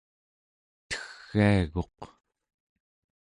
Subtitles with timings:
[0.89, 1.97] teggiaguq